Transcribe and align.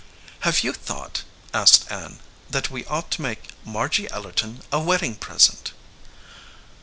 "Have 0.39 0.61
you 0.63 0.73
thought," 0.73 1.21
asked 1.53 1.91
Ann, 1.91 2.21
"that 2.49 2.71
we 2.71 2.85
ought 2.87 3.11
to 3.11 3.21
make 3.21 3.51
Margy 3.63 4.07
Ellerton 4.09 4.63
a 4.71 4.79
wedding 4.79 5.13
present?" 5.13 5.73